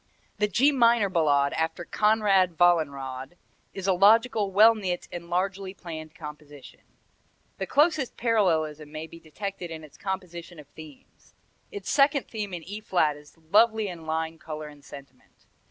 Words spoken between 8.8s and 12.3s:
may be detected in its composition of themes. Its second